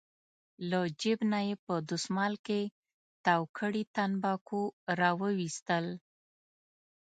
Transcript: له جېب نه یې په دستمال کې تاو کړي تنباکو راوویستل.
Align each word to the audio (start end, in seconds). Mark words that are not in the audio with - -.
له 0.69 0.79
جېب 1.01 1.19
نه 1.33 1.39
یې 1.47 1.55
په 1.65 1.73
دستمال 1.89 2.33
کې 2.47 2.61
تاو 3.25 3.41
کړي 3.57 3.83
تنباکو 3.95 4.61
راوویستل. 4.99 5.85